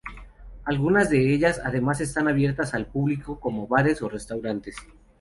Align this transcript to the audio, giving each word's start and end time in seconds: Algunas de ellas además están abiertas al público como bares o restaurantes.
Algunas 0.65 1.11
de 1.11 1.31
ellas 1.31 1.61
además 1.63 2.01
están 2.01 2.27
abiertas 2.27 2.73
al 2.73 2.87
público 2.87 3.39
como 3.39 3.67
bares 3.67 4.01
o 4.01 4.09
restaurantes. 4.09 4.75